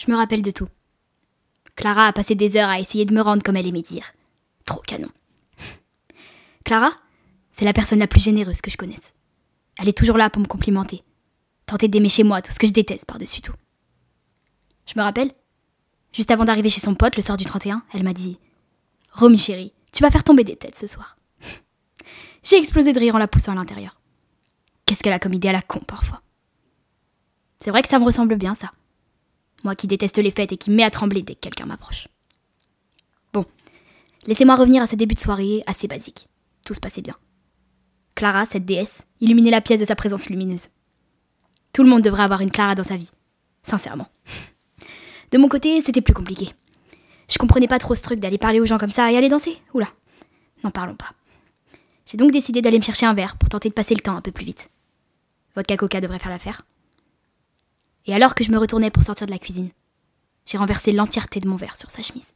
[0.00, 0.68] Je me rappelle de tout.
[1.76, 4.12] Clara a passé des heures à essayer de me rendre comme elle aimait dire.
[4.64, 5.10] Trop canon.
[6.64, 6.92] Clara,
[7.52, 9.12] c'est la personne la plus généreuse que je connaisse.
[9.78, 11.04] Elle est toujours là pour me complimenter,
[11.66, 13.52] tenter d'aimer chez moi tout ce que je déteste par-dessus tout.
[14.86, 15.32] Je me rappelle,
[16.14, 18.38] juste avant d'arriver chez son pote le soir du 31, elle m'a dit
[19.12, 21.18] Romy chérie, tu vas faire tomber des têtes ce soir.
[22.42, 24.00] J'ai explosé de rire en la poussant à l'intérieur.
[24.86, 26.22] Qu'est-ce qu'elle a comme idée à la con parfois.
[27.58, 28.72] C'est vrai que ça me ressemble bien, ça.
[29.64, 32.08] Moi qui déteste les fêtes et qui me mets à trembler dès que quelqu'un m'approche.
[33.32, 33.44] Bon,
[34.26, 36.28] laissez-moi revenir à ce début de soirée assez basique.
[36.64, 37.16] Tout se passait bien.
[38.14, 40.68] Clara, cette déesse, illuminait la pièce de sa présence lumineuse.
[41.72, 43.10] Tout le monde devrait avoir une Clara dans sa vie.
[43.62, 44.08] Sincèrement.
[45.30, 46.50] De mon côté, c'était plus compliqué.
[47.30, 49.62] Je comprenais pas trop ce truc d'aller parler aux gens comme ça et aller danser.
[49.72, 49.88] Oula.
[50.64, 51.12] N'en parlons pas.
[52.06, 54.20] J'ai donc décidé d'aller me chercher un verre pour tenter de passer le temps un
[54.20, 54.70] peu plus vite.
[55.54, 56.62] Vodka coca devrait faire l'affaire.
[58.10, 59.70] Et alors que je me retournais pour sortir de la cuisine,
[60.44, 62.34] j'ai renversé l'entièreté de mon verre sur sa chemise.